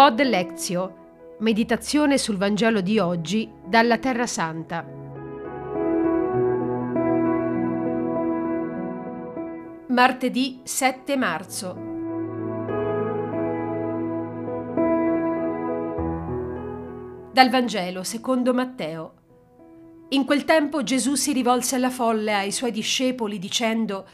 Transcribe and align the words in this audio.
Pod 0.00 0.18
Lezio, 0.22 1.34
meditazione 1.40 2.16
sul 2.16 2.38
Vangelo 2.38 2.80
di 2.80 2.98
oggi 2.98 3.52
dalla 3.62 3.98
Terra 3.98 4.26
Santa. 4.26 4.82
Martedì 9.88 10.60
7 10.62 11.16
marzo. 11.18 11.74
Dal 17.30 17.50
Vangelo 17.50 18.02
secondo 18.02 18.54
Matteo. 18.54 19.12
In 20.08 20.24
quel 20.24 20.46
tempo 20.46 20.82
Gesù 20.82 21.14
si 21.14 21.34
rivolse 21.34 21.74
alla 21.74 21.90
folla 21.90 22.30
e 22.30 22.34
ai 22.36 22.52
suoi 22.52 22.70
discepoli 22.70 23.38
dicendo 23.38 24.08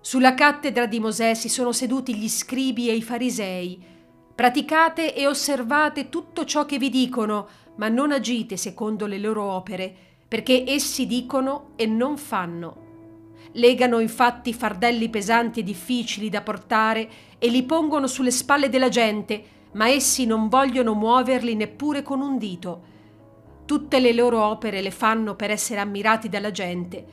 Sulla 0.00 0.32
cattedra 0.32 0.86
di 0.86 0.98
Mosè 1.00 1.34
si 1.34 1.50
sono 1.50 1.72
seduti 1.72 2.16
gli 2.16 2.30
scribi 2.30 2.88
e 2.88 2.94
i 2.94 3.02
farisei 3.02 3.96
Praticate 4.38 5.16
e 5.16 5.26
osservate 5.26 6.10
tutto 6.10 6.44
ciò 6.44 6.64
che 6.64 6.78
vi 6.78 6.90
dicono, 6.90 7.48
ma 7.74 7.88
non 7.88 8.12
agite 8.12 8.56
secondo 8.56 9.06
le 9.06 9.18
loro 9.18 9.42
opere, 9.42 9.92
perché 10.28 10.62
essi 10.64 11.08
dicono 11.08 11.70
e 11.74 11.86
non 11.86 12.16
fanno. 12.16 12.76
Legano 13.54 13.98
infatti 13.98 14.52
fardelli 14.52 15.08
pesanti 15.08 15.58
e 15.58 15.62
difficili 15.64 16.28
da 16.28 16.42
portare 16.42 17.08
e 17.36 17.48
li 17.48 17.64
pongono 17.64 18.06
sulle 18.06 18.30
spalle 18.30 18.68
della 18.68 18.88
gente, 18.88 19.42
ma 19.72 19.88
essi 19.88 20.24
non 20.24 20.46
vogliono 20.46 20.94
muoverli 20.94 21.56
neppure 21.56 22.04
con 22.04 22.20
un 22.20 22.38
dito. 22.38 22.82
Tutte 23.64 23.98
le 23.98 24.12
loro 24.12 24.44
opere 24.44 24.80
le 24.82 24.92
fanno 24.92 25.34
per 25.34 25.50
essere 25.50 25.80
ammirati 25.80 26.28
dalla 26.28 26.52
gente. 26.52 27.04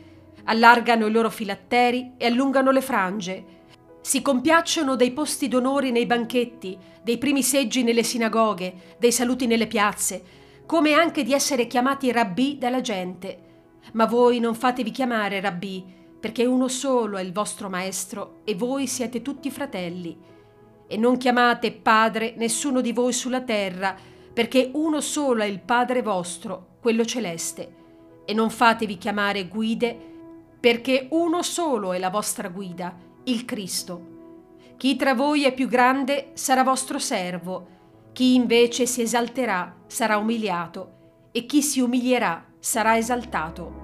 Allargano 0.44 1.08
i 1.08 1.12
loro 1.12 1.32
filatteri 1.32 2.12
e 2.18 2.28
allungano 2.28 2.70
le 2.70 2.82
frange 2.82 3.46
si 4.06 4.22
compiacciono 4.22 4.96
dei 4.96 5.14
posti 5.14 5.48
d'onore 5.48 5.90
nei 5.90 6.06
banchetti, 6.06 6.78
dei 7.02 7.18
primi 7.18 7.42
seggi 7.42 7.82
nelle 7.82 8.04
sinagoghe, 8.04 8.96
dei 9.00 9.12
saluti 9.12 9.48
nelle 9.48 9.66
piazze, 9.66 10.24
come 10.68 10.94
anche 10.94 11.24
di 11.24 11.34
essere 11.34 11.66
chiamati 11.66 12.12
rabbì 12.12 12.60
dalla 12.60 12.82
gente. 12.82 13.40
Ma 13.94 14.06
voi 14.06 14.38
non 14.40 14.54
fatevi 14.54 14.92
chiamare 14.92 15.42
rabbì, 15.42 15.84
perché 16.20 16.46
uno 16.46 16.68
solo 16.68 17.18
è 17.18 17.24
il 17.24 17.32
vostro 17.32 17.68
maestro 17.68 18.42
e 18.44 18.54
voi 18.54 18.86
siete 18.86 19.24
tutti 19.24 19.50
fratelli. 19.50 20.16
E 20.86 20.98
non 20.98 21.18
chiamate 21.18 21.72
padre 21.72 22.36
nessuno 22.38 22.82
di 22.82 22.92
voi 22.92 23.12
sulla 23.12 23.42
terra, 23.42 23.98
perché 24.32 24.70
uno 24.74 25.02
solo 25.02 25.42
è 25.42 25.48
il 25.48 25.62
Padre 25.62 26.04
vostro, 26.04 26.76
quello 26.80 27.06
celeste. 27.06 27.74
E 28.24 28.36
non 28.36 28.52
fatevi 28.52 29.00
chiamare 29.00 29.48
guide, 29.48 29.98
perché 30.60 31.08
uno 31.10 31.42
solo 31.42 31.92
è 31.92 31.98
la 31.98 32.12
vostra 32.12 32.50
guida 32.50 33.05
il 33.26 33.46
Cristo. 33.46 34.14
Chi 34.78 34.96
tra 34.96 35.16
voi 35.16 35.46
è 35.46 35.54
più 35.54 35.68
grande 35.68 36.32
sarà 36.34 36.64
vostro 36.64 37.00
servo, 37.00 37.74
chi 38.14 38.36
invece 38.36 38.86
si 38.86 39.02
esalterà 39.02 39.74
sarà 39.88 40.18
umiliato, 40.18 40.92
e 41.32 41.46
chi 41.46 41.62
si 41.62 41.80
umilierà 41.80 42.46
sarà 42.60 42.98
esaltato. 42.98 43.84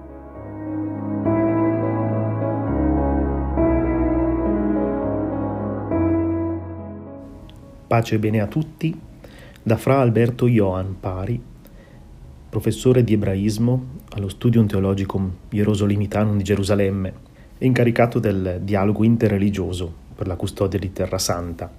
Pace 7.86 8.14
e 8.14 8.18
bene 8.18 8.40
a 8.40 8.46
tutti 8.46 8.98
da 9.62 9.76
Fra 9.76 9.98
Alberto 10.00 10.46
Johan 10.48 10.96
Pari, 10.98 11.42
professore 12.48 13.02
di 13.02 13.14
ebraismo 13.14 13.98
allo 14.10 14.28
Studium 14.28 14.66
Theologicum 14.66 15.30
Hierosolimitanum 15.50 16.36
di 16.36 16.44
Gerusalemme 16.44 17.30
è 17.62 17.64
incaricato 17.64 18.18
del 18.18 18.58
dialogo 18.64 19.04
interreligioso 19.04 19.94
per 20.16 20.26
la 20.26 20.34
custodia 20.34 20.80
di 20.80 20.92
Terra 20.92 21.18
Santa. 21.18 21.70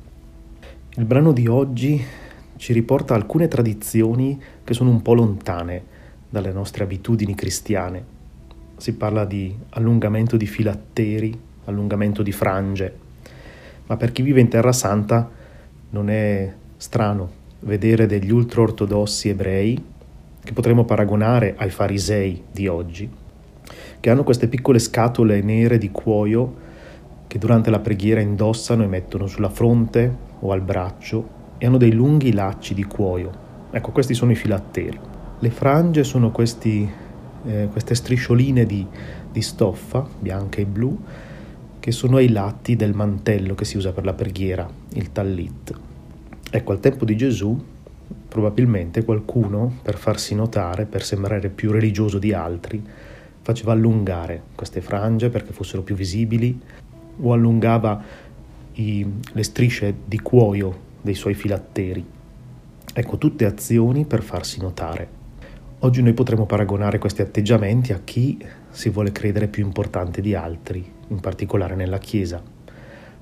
Il 0.96 1.04
brano 1.04 1.34
di 1.34 1.46
oggi 1.46 2.02
ci 2.56 2.72
riporta 2.72 3.16
alcune 3.16 3.50
tradizioni 3.50 4.42
che 4.64 4.74
sono 4.74 4.92
un 4.92 5.02
po' 5.02 5.14
lontane 5.14 5.84
dalle 6.30 6.54
nostre 6.54 6.86
abitudini 6.86 7.36
cristiane. 7.36 8.02
Si 8.78 8.94
parla 8.94 9.26
di 9.26 9.54
allungamento 9.72 10.38
di 10.38 10.46
filatteri, 10.46 11.38
allungamento 11.66 12.24
di 12.24 12.32
frange, 12.32 12.98
ma 13.88 13.98
per 13.98 14.14
chi 14.14 14.22
vive 14.22 14.40
in 14.40 14.48
Terra 14.48 14.72
Santa 14.72 15.30
non 15.90 16.10
è 16.10 16.54
strano 16.78 17.30
vedere 17.60 18.06
degli 18.06 18.32
ultraortodossi 18.32 19.28
ebrei 19.28 19.84
che 20.42 20.54
potremmo 20.54 20.86
paragonare 20.86 21.56
ai 21.58 21.70
farisei 21.70 22.42
di 22.50 22.68
oggi, 22.70 23.22
che 24.04 24.10
hanno 24.10 24.26
queste 24.26 24.50
piccole 24.50 24.80
scatole 24.80 25.40
nere 25.40 25.78
di 25.78 25.90
cuoio 25.90 26.56
che 27.26 27.38
durante 27.38 27.70
la 27.70 27.80
preghiera 27.80 28.20
indossano 28.20 28.84
e 28.84 28.88
mettono 28.88 29.28
sulla 29.28 29.48
fronte 29.48 30.14
o 30.42 30.52
al 30.52 30.60
braccio 30.60 31.26
e 31.58 31.66
hanno 31.66 31.78
dei 31.78 31.94
lunghi 31.94 32.34
lacci 32.34 32.74
di 32.74 32.84
cuoio. 32.84 33.32
Ecco, 33.72 33.92
questi 33.92 34.14
sono 34.14 34.34
i 34.34 34.36
filatteri. 34.36 35.00
Le 35.40 35.50
frange 35.52 36.04
sono 36.04 36.32
questi, 36.32 36.86
eh, 37.46 37.70
queste 37.72 37.96
striscioline 37.96 38.66
di, 38.66 38.86
di 39.32 39.42
stoffa, 39.42 40.06
bianca 40.20 40.60
e 40.60 40.66
blu, 40.66 41.00
che 41.80 41.92
sono 41.94 42.18
ai 42.18 42.28
lati 42.28 42.76
del 42.76 42.94
mantello 42.94 43.56
che 43.56 43.64
si 43.64 43.78
usa 43.78 43.94
per 43.94 44.04
la 44.04 44.14
preghiera, 44.14 44.70
il 44.96 45.14
tallit. 45.14 45.80
Ecco, 46.52 46.72
al 46.74 46.82
tempo 46.82 47.06
di 47.06 47.16
Gesù, 47.16 47.58
probabilmente 48.28 49.06
qualcuno, 49.06 49.78
per 49.82 49.96
farsi 49.96 50.36
notare, 50.36 50.88
per 50.88 51.06
sembrare 51.06 51.48
più 51.48 51.72
religioso 51.72 52.20
di 52.20 52.34
altri, 52.34 52.84
faceva 53.44 53.74
allungare 53.74 54.42
queste 54.56 54.82
frange 54.82 55.30
perché 55.30 55.52
fossero 55.52 55.84
più 55.84 55.96
visibili 55.96 56.60
o 57.22 57.34
allungava 57.34 58.02
i, 58.76 59.06
le 59.32 59.44
strisce 59.44 59.94
di 60.06 60.20
cuoio 60.20 60.92
dei 61.02 61.14
suoi 61.14 61.36
filatteri. 61.36 62.04
Ecco, 62.94 63.18
tutte 63.18 63.46
azioni 63.46 64.06
per 64.06 64.24
farsi 64.24 64.60
notare. 64.60 65.22
Oggi 65.80 66.02
noi 66.02 66.14
potremmo 66.14 66.46
paragonare 66.46 66.98
questi 66.98 67.22
atteggiamenti 67.22 67.92
a 67.92 68.00
chi 68.04 68.42
si 68.70 68.90
vuole 68.90 69.12
credere 69.12 69.50
più 69.50 69.66
importante 69.66 70.22
di 70.22 70.34
altri, 70.34 70.90
in 71.10 71.20
particolare 71.20 71.76
nella 71.76 71.98
Chiesa, 71.98 72.42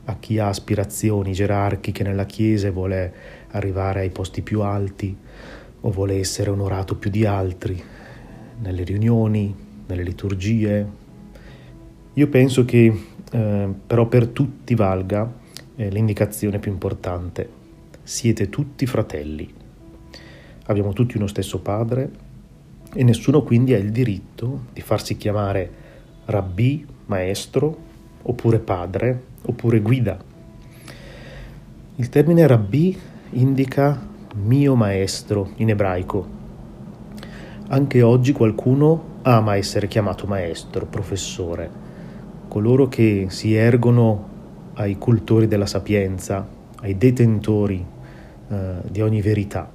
a 0.05 0.15
chi 0.19 0.37
ha 0.37 0.47
aspirazioni 0.47 1.33
gerarchiche 1.33 2.03
nella 2.03 2.25
Chiesa 2.25 2.67
e 2.67 2.71
vuole 2.71 3.13
arrivare 3.51 4.01
ai 4.01 4.11
posti 4.11 4.43
più 4.43 4.61
alti 4.61 5.17
o 5.81 5.89
vuole 5.89 6.19
essere 6.19 6.51
onorato 6.51 6.95
più 6.95 7.09
di 7.09 7.25
altri 7.25 7.83
nelle 8.59 8.83
riunioni, 8.83 9.69
nelle 9.91 10.03
liturgie. 10.03 10.87
Io 12.13 12.27
penso 12.27 12.65
che 12.65 12.93
eh, 13.31 13.69
però 13.87 14.07
per 14.07 14.27
tutti 14.27 14.75
valga 14.75 15.31
eh, 15.75 15.89
l'indicazione 15.89 16.59
più 16.59 16.71
importante. 16.71 17.59
Siete 18.03 18.49
tutti 18.49 18.85
fratelli. 18.85 19.51
Abbiamo 20.65 20.93
tutti 20.93 21.17
uno 21.17 21.27
stesso 21.27 21.59
padre 21.59 22.09
e 22.93 23.03
nessuno 23.03 23.43
quindi 23.43 23.73
ha 23.73 23.77
il 23.77 23.91
diritto 23.91 24.65
di 24.73 24.81
farsi 24.81 25.17
chiamare 25.17 25.71
rabbì, 26.25 26.85
maestro, 27.05 27.89
oppure 28.23 28.59
padre, 28.59 29.23
oppure 29.43 29.79
guida. 29.79 30.19
Il 31.95 32.09
termine 32.09 32.47
rabbì 32.47 32.97
indica 33.31 34.07
mio 34.35 34.75
maestro 34.75 35.51
in 35.57 35.69
ebraico. 35.69 36.39
Anche 37.67 38.01
oggi 38.01 38.33
qualcuno 38.33 39.10
ama 39.23 39.55
essere 39.55 39.87
chiamato 39.87 40.25
maestro, 40.25 40.85
professore, 40.85 41.69
coloro 42.47 42.87
che 42.87 43.27
si 43.29 43.53
ergono 43.53 44.29
ai 44.73 44.97
cultori 44.97 45.47
della 45.47 45.65
sapienza, 45.65 46.47
ai 46.81 46.97
detentori 46.97 47.85
eh, 48.49 48.73
di 48.89 49.01
ogni 49.01 49.21
verità. 49.21 49.69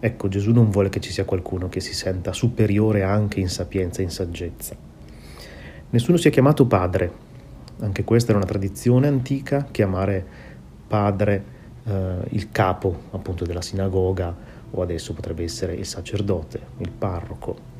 Ecco, 0.00 0.28
Gesù 0.28 0.52
non 0.52 0.70
vuole 0.70 0.88
che 0.88 1.00
ci 1.00 1.12
sia 1.12 1.24
qualcuno 1.24 1.68
che 1.68 1.80
si 1.80 1.94
senta 1.94 2.32
superiore 2.32 3.02
anche 3.02 3.40
in 3.40 3.48
sapienza 3.48 4.00
e 4.00 4.04
in 4.04 4.10
saggezza. 4.10 4.74
Nessuno 5.90 6.16
si 6.16 6.28
è 6.28 6.30
chiamato 6.30 6.66
padre, 6.66 7.12
anche 7.80 8.04
questa 8.04 8.30
era 8.30 8.38
una 8.38 8.48
tradizione 8.48 9.06
antica, 9.06 9.66
chiamare 9.70 10.26
padre 10.86 11.44
eh, 11.84 12.16
il 12.30 12.50
capo 12.50 13.02
appunto 13.10 13.44
della 13.44 13.62
sinagoga 13.62 14.34
o 14.70 14.82
adesso 14.82 15.12
potrebbe 15.12 15.44
essere 15.44 15.74
il 15.74 15.86
sacerdote, 15.86 16.60
il 16.78 16.90
parroco. 16.90 17.73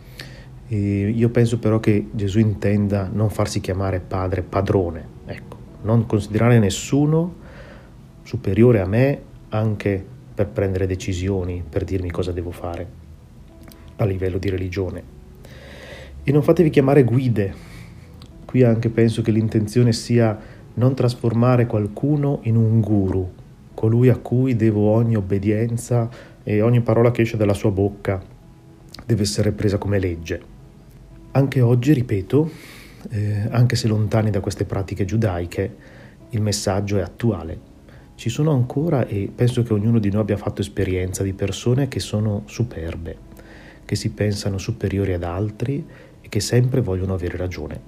E 0.66 1.08
io 1.10 1.28
penso 1.28 1.58
però 1.58 1.78
che 1.78 2.08
Gesù 2.12 2.38
intenda 2.38 3.10
non 3.12 3.28
farsi 3.28 3.60
chiamare 3.60 4.00
padre, 4.00 4.42
padrone, 4.42 5.06
ecco, 5.26 5.56
non 5.82 6.06
considerare 6.06 6.58
nessuno 6.58 7.34
superiore 8.22 8.80
a 8.80 8.86
me 8.86 9.20
anche 9.50 10.04
per 10.34 10.48
prendere 10.48 10.86
decisioni, 10.86 11.62
per 11.68 11.84
dirmi 11.84 12.10
cosa 12.10 12.32
devo 12.32 12.50
fare 12.50 13.02
a 13.96 14.04
livello 14.04 14.38
di 14.38 14.48
religione. 14.48 15.02
E 16.24 16.32
non 16.32 16.42
fatevi 16.42 16.70
chiamare 16.70 17.04
guide. 17.04 17.72
Qui 18.46 18.62
anche 18.62 18.88
penso 18.88 19.20
che 19.20 19.30
l'intenzione 19.30 19.92
sia 19.92 20.36
non 20.74 20.94
trasformare 20.94 21.66
qualcuno 21.66 22.40
in 22.44 22.56
un 22.56 22.80
guru, 22.80 23.30
colui 23.74 24.08
a 24.08 24.16
cui 24.16 24.56
devo 24.56 24.90
ogni 24.90 25.14
obbedienza 25.14 26.08
e 26.42 26.62
ogni 26.62 26.80
parola 26.80 27.10
che 27.10 27.22
esce 27.22 27.36
dalla 27.36 27.54
sua 27.54 27.70
bocca 27.70 28.22
deve 29.06 29.22
essere 29.22 29.52
presa 29.52 29.78
come 29.78 29.98
legge. 29.98 30.53
Anche 31.36 31.60
oggi, 31.60 31.92
ripeto, 31.92 32.48
eh, 33.10 33.48
anche 33.50 33.74
se 33.74 33.88
lontani 33.88 34.30
da 34.30 34.38
queste 34.38 34.64
pratiche 34.64 35.04
giudaiche, 35.04 35.76
il 36.30 36.40
messaggio 36.40 36.96
è 36.96 37.00
attuale. 37.00 37.58
Ci 38.14 38.28
sono 38.28 38.52
ancora, 38.52 39.04
e 39.08 39.32
penso 39.34 39.64
che 39.64 39.72
ognuno 39.72 39.98
di 39.98 40.12
noi 40.12 40.20
abbia 40.20 40.36
fatto 40.36 40.60
esperienza 40.60 41.24
di 41.24 41.32
persone 41.32 41.88
che 41.88 41.98
sono 41.98 42.42
superbe, 42.44 43.16
che 43.84 43.96
si 43.96 44.10
pensano 44.10 44.58
superiori 44.58 45.12
ad 45.12 45.24
altri 45.24 45.84
e 46.20 46.28
che 46.28 46.38
sempre 46.38 46.80
vogliono 46.80 47.14
avere 47.14 47.36
ragione. 47.36 47.80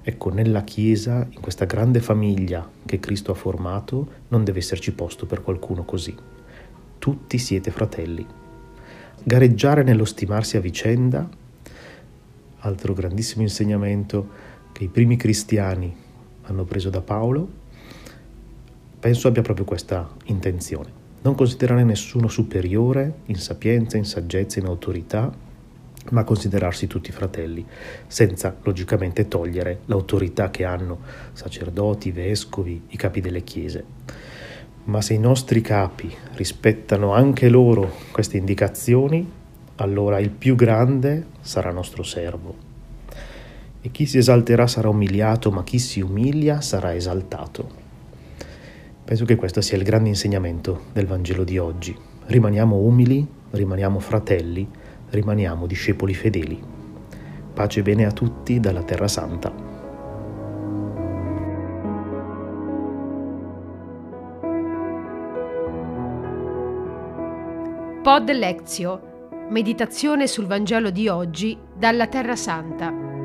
Ecco, 0.00 0.32
nella 0.32 0.62
Chiesa, 0.62 1.26
in 1.28 1.40
questa 1.40 1.64
grande 1.64 1.98
famiglia 1.98 2.70
che 2.86 3.00
Cristo 3.00 3.32
ha 3.32 3.34
formato, 3.34 4.08
non 4.28 4.44
deve 4.44 4.60
esserci 4.60 4.92
posto 4.92 5.26
per 5.26 5.42
qualcuno 5.42 5.82
così. 5.84 6.14
Tutti 6.96 7.38
siete 7.38 7.72
fratelli. 7.72 8.24
Gareggiare 9.24 9.82
nello 9.82 10.04
stimarsi 10.04 10.56
a 10.56 10.60
vicenda, 10.60 11.28
altro 12.60 12.92
grandissimo 12.94 13.42
insegnamento 13.42 14.28
che 14.72 14.84
i 14.84 14.88
primi 14.88 15.16
cristiani 15.16 15.94
hanno 16.42 16.64
preso 16.64 16.90
da 16.90 17.00
Paolo, 17.00 17.48
penso 18.98 19.28
abbia 19.28 19.42
proprio 19.42 19.64
questa 19.64 20.08
intenzione. 20.24 20.96
Non 21.22 21.34
considerare 21.34 21.84
nessuno 21.84 22.28
superiore 22.28 23.20
in 23.26 23.36
sapienza, 23.36 23.96
in 23.96 24.04
saggezza, 24.04 24.58
in 24.58 24.66
autorità, 24.66 25.32
ma 26.10 26.24
considerarsi 26.24 26.86
tutti 26.86 27.12
fratelli, 27.12 27.64
senza 28.06 28.56
logicamente 28.62 29.28
togliere 29.28 29.80
l'autorità 29.86 30.50
che 30.50 30.64
hanno 30.64 31.00
sacerdoti, 31.32 32.12
vescovi, 32.12 32.82
i 32.88 32.96
capi 32.96 33.20
delle 33.20 33.42
chiese. 33.42 33.84
Ma 34.84 35.02
se 35.02 35.12
i 35.12 35.18
nostri 35.18 35.60
capi 35.60 36.10
rispettano 36.34 37.12
anche 37.12 37.48
loro 37.48 37.92
queste 38.10 38.38
indicazioni, 38.38 39.37
allora 39.80 40.18
il 40.18 40.30
più 40.30 40.54
grande 40.54 41.26
sarà 41.40 41.70
nostro 41.70 42.02
servo. 42.02 42.66
E 43.80 43.90
chi 43.90 44.06
si 44.06 44.18
esalterà 44.18 44.66
sarà 44.66 44.88
umiliato, 44.88 45.50
ma 45.50 45.62
chi 45.62 45.78
si 45.78 46.00
umilia 46.00 46.60
sarà 46.60 46.94
esaltato. 46.94 47.86
Penso 49.04 49.24
che 49.24 49.36
questo 49.36 49.60
sia 49.60 49.76
il 49.76 49.84
grande 49.84 50.08
insegnamento 50.08 50.86
del 50.92 51.06
Vangelo 51.06 51.44
di 51.44 51.58
oggi. 51.58 51.96
Rimaniamo 52.26 52.76
umili, 52.76 53.26
rimaniamo 53.50 54.00
fratelli, 54.00 54.68
rimaniamo 55.10 55.66
discepoli 55.66 56.12
fedeli. 56.12 56.60
Pace 57.54 57.80
e 57.80 57.82
bene 57.82 58.04
a 58.04 58.12
tutti 58.12 58.60
dalla 58.60 58.82
Terra 58.82 59.08
Santa. 59.08 59.66
Pod 68.02 68.30
Lezio. 68.30 69.07
Meditazione 69.50 70.26
sul 70.26 70.44
Vangelo 70.44 70.90
di 70.90 71.08
oggi 71.08 71.58
dalla 71.74 72.06
Terra 72.06 72.36
Santa. 72.36 73.17